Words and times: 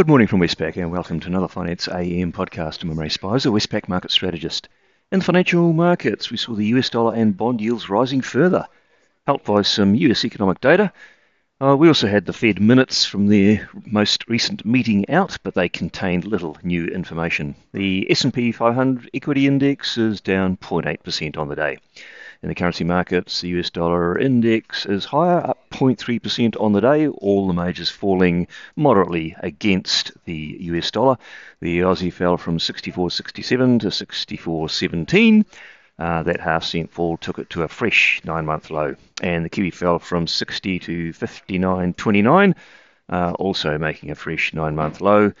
Good 0.00 0.08
morning 0.08 0.28
from 0.28 0.40
Westpac 0.40 0.78
and 0.78 0.90
welcome 0.90 1.20
to 1.20 1.26
another 1.26 1.46
Finance 1.46 1.86
AM 1.86 2.32
podcast. 2.32 2.82
Imre 2.82 3.10
Speizer, 3.10 3.52
Westpac 3.52 3.86
market 3.86 4.10
strategist. 4.10 4.70
In 5.12 5.18
the 5.18 5.24
financial 5.26 5.74
markets, 5.74 6.30
we 6.30 6.38
saw 6.38 6.54
the 6.54 6.64
US 6.68 6.88
dollar 6.88 7.14
and 7.14 7.36
bond 7.36 7.60
yields 7.60 7.90
rising 7.90 8.22
further, 8.22 8.66
helped 9.26 9.44
by 9.44 9.60
some 9.60 9.94
US 9.94 10.24
economic 10.24 10.58
data. 10.62 10.90
Uh, 11.60 11.76
we 11.76 11.86
also 11.86 12.06
had 12.06 12.24
the 12.24 12.32
Fed 12.32 12.62
minutes 12.62 13.04
from 13.04 13.26
their 13.26 13.68
most 13.84 14.26
recent 14.26 14.64
meeting 14.64 15.06
out, 15.10 15.36
but 15.42 15.52
they 15.52 15.68
contained 15.68 16.24
little 16.24 16.56
new 16.62 16.86
information. 16.86 17.54
The 17.74 18.10
S&P 18.10 18.52
500 18.52 19.10
equity 19.12 19.46
index 19.46 19.98
is 19.98 20.22
down 20.22 20.56
0.8% 20.56 21.36
on 21.36 21.48
the 21.48 21.56
day. 21.56 21.76
In 22.42 22.48
the 22.48 22.54
currency 22.54 22.84
markets, 22.84 23.42
the 23.42 23.48
US 23.58 23.68
dollar 23.68 24.18
index 24.18 24.86
is 24.86 25.04
higher, 25.04 25.46
up 25.46 25.58
0.3% 25.70 26.58
on 26.58 26.72
the 26.72 26.80
day, 26.80 27.06
all 27.06 27.46
the 27.46 27.52
majors 27.52 27.90
falling 27.90 28.46
moderately 28.76 29.36
against 29.40 30.12
the 30.24 30.56
US 30.60 30.90
dollar. 30.90 31.18
The 31.60 31.80
Aussie 31.80 32.12
fell 32.12 32.38
from 32.38 32.56
64.67 32.56 33.80
to 33.80 33.88
64.17. 33.88 35.44
Uh, 35.98 36.22
that 36.22 36.40
half 36.40 36.64
cent 36.64 36.90
fall 36.90 37.18
took 37.18 37.38
it 37.38 37.50
to 37.50 37.62
a 37.62 37.68
fresh 37.68 38.22
nine 38.24 38.46
month 38.46 38.70
low. 38.70 38.96
And 39.22 39.44
the 39.44 39.50
Kiwi 39.50 39.70
fell 39.70 39.98
from 39.98 40.26
60 40.26 40.78
to 40.78 41.12
59.29, 41.12 42.54
uh, 43.10 43.32
also 43.38 43.76
making 43.76 44.10
a 44.10 44.14
fresh 44.14 44.54
nine 44.54 44.74
month 44.74 45.02
low. 45.02 45.32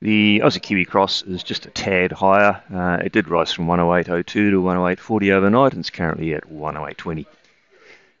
The 0.00 0.40
Aussie 0.44 0.62
Kiwi 0.62 0.84
Cross 0.84 1.22
is 1.22 1.42
just 1.42 1.66
a 1.66 1.70
tad 1.70 2.12
higher. 2.12 2.62
Uh, 2.72 3.02
it 3.04 3.10
did 3.10 3.28
rise 3.28 3.52
from 3.52 3.66
108.02 3.66 4.26
to 4.26 4.62
108.40 4.62 5.30
overnight 5.32 5.72
and 5.72 5.80
it's 5.80 5.90
currently 5.90 6.34
at 6.34 6.48
108.20. 6.48 7.26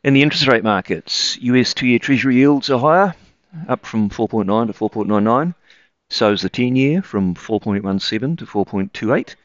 In 0.02 0.14
the 0.14 0.22
interest 0.22 0.48
rate 0.48 0.64
markets, 0.64 1.38
US 1.40 1.74
two 1.74 1.86
year 1.86 2.00
Treasury 2.00 2.36
yields 2.36 2.68
are 2.68 2.80
higher, 2.80 3.14
up 3.68 3.86
from 3.86 4.10
4.9 4.10 4.66
to 4.66 4.72
4.99. 4.72 5.54
So 6.10 6.32
is 6.32 6.42
the 6.42 6.48
10 6.48 6.74
year 6.74 7.00
from 7.00 7.36
4.17 7.36 8.38
to 8.38 8.46
4.28 8.46 9.36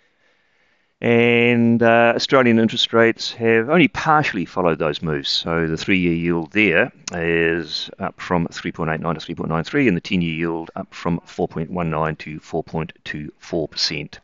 and 1.03 1.83
uh, 1.83 2.13
Australian 2.15 2.59
interest 2.59 2.93
rates 2.93 3.33
have 3.33 3.69
only 3.69 3.89
partially 3.89 4.45
followed 4.45 4.79
those 4.79 5.01
moves. 5.01 5.27
So 5.27 5.67
the 5.67 5.75
three-year 5.75 6.13
yield 6.13 6.53
there 6.53 6.93
is 7.11 7.89
up 7.99 8.21
from 8.21 8.47
3.89 8.47 9.19
to 9.19 9.35
3.93, 9.35 9.89
and 9.89 9.97
the 9.97 10.01
10-year 10.01 10.33
yield 10.33 10.71
up 10.77 10.93
from 10.93 11.19
4.19 11.27 12.17
to 12.19 12.39
4.24%. 12.39 14.19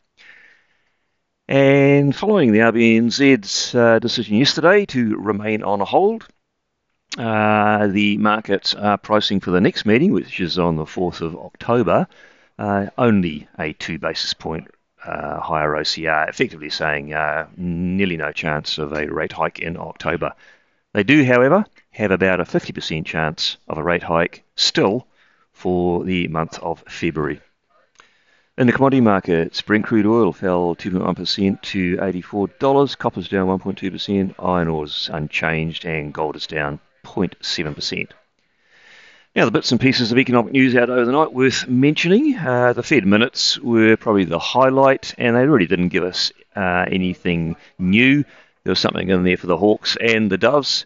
And 1.48 2.16
following 2.16 2.52
the 2.52 2.60
RBNZ's 2.60 3.74
uh, 3.74 3.98
decision 3.98 4.36
yesterday 4.36 4.86
to 4.86 5.18
remain 5.18 5.62
on 5.62 5.80
hold, 5.80 6.28
uh, 7.18 7.88
the 7.88 8.16
markets 8.16 8.74
are 8.74 8.96
pricing 8.96 9.40
for 9.40 9.50
the 9.50 9.60
next 9.60 9.84
meeting, 9.84 10.12
which 10.12 10.40
is 10.40 10.58
on 10.58 10.76
the 10.76 10.84
4th 10.84 11.20
of 11.20 11.36
October, 11.36 12.06
uh, 12.58 12.86
only 12.96 13.48
a 13.58 13.74
two 13.74 13.98
basis 13.98 14.32
point 14.32 14.66
uh, 15.04 15.40
higher 15.40 15.72
OCR, 15.72 16.28
effectively 16.28 16.70
saying 16.70 17.14
uh, 17.14 17.46
nearly 17.56 18.16
no 18.16 18.32
chance 18.32 18.78
of 18.78 18.92
a 18.92 19.06
rate 19.06 19.32
hike 19.32 19.58
in 19.58 19.76
October. 19.76 20.32
They 20.92 21.02
do, 21.02 21.24
however, 21.24 21.64
have 21.90 22.10
about 22.10 22.40
a 22.40 22.44
50% 22.44 23.04
chance 23.06 23.56
of 23.68 23.78
a 23.78 23.82
rate 23.82 24.02
hike 24.02 24.42
still 24.56 25.06
for 25.52 26.04
the 26.04 26.28
month 26.28 26.58
of 26.58 26.82
February. 26.88 27.40
In 28.58 28.66
the 28.66 28.72
commodity 28.72 29.00
markets, 29.00 29.62
Brent 29.62 29.86
crude 29.86 30.06
oil 30.06 30.32
fell 30.32 30.74
2.1% 30.74 31.62
to 31.62 31.96
$84, 31.96 32.98
copper's 32.98 33.28
down 33.28 33.46
1.2%, 33.46 34.34
iron 34.38 34.68
ore's 34.68 35.08
unchanged, 35.12 35.86
and 35.86 36.12
gold 36.12 36.36
is 36.36 36.46
down 36.46 36.80
0.7%. 37.04 38.10
Now, 39.36 39.44
the 39.44 39.52
bits 39.52 39.70
and 39.70 39.80
pieces 39.80 40.10
of 40.10 40.18
economic 40.18 40.52
news 40.52 40.74
out 40.74 40.90
over 40.90 41.04
the 41.04 41.12
night 41.12 41.32
worth 41.32 41.68
mentioning. 41.68 42.36
Uh, 42.36 42.72
the 42.72 42.82
Fed 42.82 43.06
minutes 43.06 43.60
were 43.60 43.96
probably 43.96 44.24
the 44.24 44.40
highlight, 44.40 45.14
and 45.18 45.36
they 45.36 45.46
really 45.46 45.68
didn't 45.68 45.90
give 45.90 46.02
us 46.02 46.32
uh, 46.56 46.86
anything 46.90 47.54
new. 47.78 48.24
There 48.64 48.72
was 48.72 48.80
something 48.80 49.08
in 49.08 49.22
there 49.22 49.36
for 49.36 49.46
the 49.46 49.56
Hawks 49.56 49.96
and 50.00 50.32
the 50.32 50.36
Doves. 50.36 50.84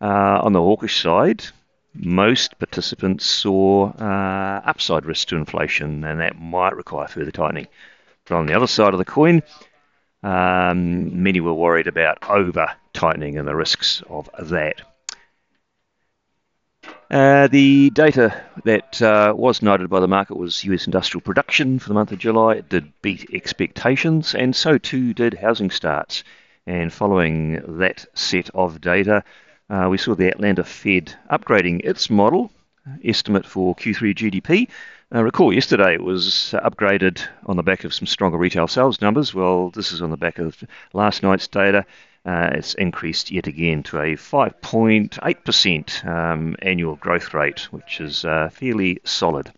Uh, 0.00 0.40
on 0.42 0.52
the 0.52 0.60
hawkish 0.60 1.00
side, 1.00 1.42
most 1.92 2.56
participants 2.60 3.26
saw 3.26 3.90
uh, 3.90 4.60
upside 4.64 5.04
risk 5.04 5.28
to 5.28 5.36
inflation, 5.36 6.04
and 6.04 6.20
that 6.20 6.40
might 6.40 6.76
require 6.76 7.08
further 7.08 7.32
tightening. 7.32 7.66
But 8.26 8.36
on 8.36 8.46
the 8.46 8.54
other 8.54 8.68
side 8.68 8.94
of 8.94 8.98
the 8.98 9.04
coin, 9.04 9.42
um, 10.22 11.20
many 11.20 11.40
were 11.40 11.52
worried 11.52 11.88
about 11.88 12.30
over 12.30 12.68
tightening 12.92 13.38
and 13.38 13.48
the 13.48 13.56
risks 13.56 14.04
of 14.08 14.30
that. 14.50 14.82
Uh, 17.12 17.46
the 17.48 17.90
data 17.90 18.34
that 18.64 19.02
uh, 19.02 19.34
was 19.36 19.60
noted 19.60 19.90
by 19.90 20.00
the 20.00 20.08
market 20.08 20.34
was 20.34 20.64
US 20.64 20.86
industrial 20.86 21.20
production 21.20 21.78
for 21.78 21.88
the 21.88 21.94
month 21.94 22.10
of 22.10 22.18
July. 22.18 22.54
It 22.54 22.70
did 22.70 22.90
beat 23.02 23.28
expectations, 23.34 24.34
and 24.34 24.56
so 24.56 24.78
too 24.78 25.12
did 25.12 25.34
housing 25.34 25.70
starts. 25.70 26.24
And 26.66 26.90
following 26.90 27.76
that 27.80 28.06
set 28.14 28.48
of 28.54 28.80
data, 28.80 29.24
uh, 29.68 29.88
we 29.90 29.98
saw 29.98 30.14
the 30.14 30.28
Atlanta 30.28 30.64
Fed 30.64 31.14
upgrading 31.30 31.84
its 31.84 32.08
model 32.08 32.50
estimate 33.04 33.44
for 33.44 33.76
Q3 33.76 34.14
GDP. 34.14 34.68
Uh, 35.14 35.22
recall 35.22 35.52
yesterday 35.52 35.92
it 35.92 36.02
was 36.02 36.54
upgraded 36.64 37.22
on 37.44 37.56
the 37.56 37.62
back 37.62 37.84
of 37.84 37.92
some 37.92 38.06
stronger 38.06 38.38
retail 38.38 38.68
sales 38.68 39.02
numbers. 39.02 39.34
Well, 39.34 39.68
this 39.68 39.92
is 39.92 40.00
on 40.00 40.10
the 40.10 40.16
back 40.16 40.38
of 40.38 40.64
last 40.94 41.22
night's 41.22 41.46
data 41.46 41.84
uh, 42.24 42.50
it's 42.52 42.74
increased 42.74 43.30
yet 43.30 43.48
again 43.48 43.82
to 43.82 43.98
a 43.98 44.16
5.8% 44.16 46.06
um, 46.06 46.56
annual 46.62 46.96
growth 46.96 47.34
rate, 47.34 47.60
which 47.72 48.00
is 48.00 48.24
uh, 48.24 48.48
fairly 48.52 49.00
solid. 49.04 49.52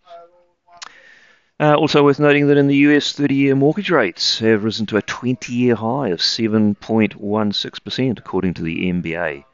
Uh, 1.61 1.75
also 1.75 2.03
worth 2.03 2.19
noting 2.19 2.49
that 2.49 2.57
in 2.57 2.67
the 2.67 2.77
US, 2.89 3.13
30 3.13 3.35
year 3.35 3.55
mortgage 3.55 3.91
rates 3.91 4.39
have 4.41 4.65
risen 4.65 4.87
to 4.87 4.97
a 4.97 5.03
20 5.03 5.53
year 5.53 5.75
high 5.75 6.09
of 6.09 6.19
7.16%, 6.19 8.19
according 8.19 8.55
to 8.55 8.63
the 8.63 8.91
MBA. 8.91 9.45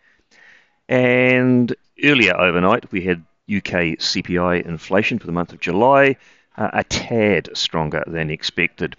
And 0.88 1.74
earlier 2.02 2.36
overnight, 2.36 2.90
we 2.90 3.02
had 3.02 3.18
UK 3.48 3.98
CPI 3.98 4.64
inflation 4.64 5.18
for 5.18 5.26
the 5.26 5.32
month 5.32 5.52
of 5.52 5.60
July, 5.60 6.16
uh, 6.56 6.70
a 6.72 6.84
tad 6.84 7.50
stronger 7.54 8.02
than 8.06 8.30
expected. 8.30 8.96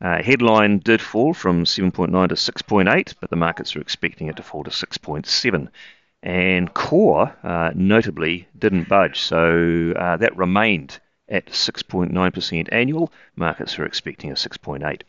Uh, 0.00 0.22
headline 0.22 0.78
did 0.78 1.00
fall 1.00 1.34
from 1.34 1.64
7.9 1.64 2.28
to 2.28 2.34
6.8, 2.34 3.14
but 3.20 3.30
the 3.30 3.36
markets 3.36 3.76
are 3.76 3.80
expecting 3.80 4.28
it 4.28 4.36
to 4.36 4.42
fall 4.42 4.64
to 4.64 4.70
6.7. 4.70 5.68
And 6.22 6.72
core, 6.74 7.34
uh, 7.42 7.70
notably, 7.74 8.46
didn't 8.58 8.88
budge, 8.88 9.20
so 9.20 9.92
uh, 9.96 10.16
that 10.16 10.36
remained 10.36 10.98
at 11.28 11.46
6.9% 11.46 12.68
annual. 12.72 13.12
Markets 13.36 13.78
are 13.78 13.84
expecting 13.84 14.30
a 14.30 14.34
6.8. 14.34 15.02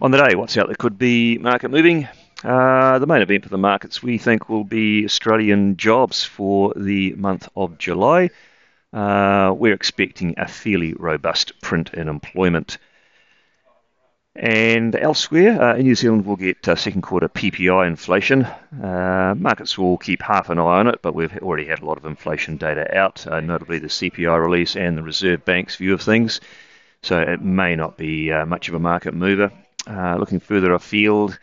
On 0.00 0.10
the 0.10 0.18
day, 0.18 0.34
what's 0.34 0.56
out 0.56 0.68
there 0.68 0.76
could 0.76 0.98
be 0.98 1.38
market 1.38 1.70
moving. 1.70 2.08
Uh, 2.44 3.00
the 3.00 3.06
main 3.06 3.20
event 3.20 3.42
for 3.42 3.50
the 3.50 3.58
markets 3.58 4.02
we 4.02 4.16
think 4.16 4.48
will 4.48 4.64
be 4.64 5.04
Australian 5.04 5.76
jobs 5.76 6.24
for 6.24 6.72
the 6.76 7.12
month 7.14 7.48
of 7.56 7.78
July. 7.78 8.30
Uh, 8.92 9.52
we're 9.56 9.74
expecting 9.74 10.34
a 10.38 10.46
fairly 10.46 10.94
robust 10.94 11.60
print 11.60 11.92
in 11.94 12.08
employment. 12.08 12.78
And 14.40 14.94
elsewhere, 14.94 15.60
uh, 15.60 15.74
in 15.74 15.82
New 15.82 15.96
Zealand, 15.96 16.24
we'll 16.24 16.36
get 16.36 16.68
uh, 16.68 16.76
second 16.76 17.02
quarter 17.02 17.28
PPI 17.28 17.88
inflation. 17.88 18.44
Uh, 18.44 19.34
markets 19.36 19.76
will 19.76 19.98
keep 19.98 20.22
half 20.22 20.48
an 20.48 20.60
eye 20.60 20.78
on 20.78 20.86
it, 20.86 21.02
but 21.02 21.12
we've 21.12 21.36
already 21.38 21.64
had 21.64 21.82
a 21.82 21.84
lot 21.84 21.98
of 21.98 22.04
inflation 22.04 22.56
data 22.56 22.96
out, 22.96 23.26
uh, 23.26 23.40
notably 23.40 23.80
the 23.80 23.88
CPI 23.88 24.40
release 24.40 24.76
and 24.76 24.96
the 24.96 25.02
Reserve 25.02 25.44
Bank's 25.44 25.74
view 25.74 25.92
of 25.92 26.00
things. 26.00 26.40
So 27.02 27.18
it 27.18 27.42
may 27.42 27.74
not 27.74 27.96
be 27.96 28.30
uh, 28.30 28.46
much 28.46 28.68
of 28.68 28.76
a 28.76 28.78
market 28.78 29.12
mover. 29.12 29.50
Uh, 29.88 30.14
looking 30.16 30.38
further 30.38 30.72
afield, 30.72 31.36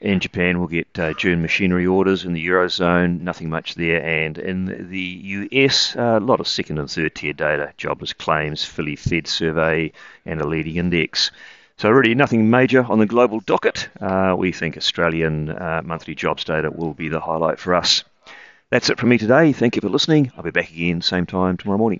in 0.00 0.18
Japan, 0.18 0.58
we'll 0.58 0.66
get 0.66 0.98
June 1.18 1.42
machinery 1.42 1.86
orders. 1.86 2.24
In 2.24 2.32
the 2.32 2.44
Eurozone, 2.48 3.20
nothing 3.20 3.48
much 3.48 3.76
there. 3.76 4.02
And 4.02 4.38
in 4.38 4.88
the 4.90 5.48
US, 5.52 5.94
a 5.94 6.18
lot 6.18 6.40
of 6.40 6.48
second 6.48 6.78
and 6.78 6.90
third 6.90 7.14
tier 7.14 7.34
data, 7.34 7.72
jobless 7.76 8.12
claims, 8.12 8.64
Philly 8.64 8.96
Fed 8.96 9.28
survey, 9.28 9.92
and 10.24 10.40
a 10.40 10.48
leading 10.48 10.76
index. 10.76 11.30
So 11.80 11.88
really 11.88 12.14
nothing 12.14 12.50
major 12.50 12.84
on 12.84 12.98
the 12.98 13.06
global 13.06 13.40
docket. 13.40 13.88
Uh, 13.98 14.34
we 14.36 14.52
think 14.52 14.76
Australian 14.76 15.48
uh, 15.48 15.80
monthly 15.82 16.14
jobs 16.14 16.44
data 16.44 16.70
will 16.70 16.92
be 16.92 17.08
the 17.08 17.20
highlight 17.20 17.58
for 17.58 17.74
us. 17.74 18.04
That's 18.68 18.90
it 18.90 18.98
from 18.98 19.08
me 19.08 19.16
today. 19.16 19.54
Thank 19.54 19.76
you 19.76 19.80
for 19.80 19.88
listening. 19.88 20.30
I'll 20.36 20.42
be 20.42 20.50
back 20.50 20.70
again 20.70 21.00
same 21.00 21.24
time 21.24 21.56
tomorrow 21.56 21.78
morning. 21.78 21.98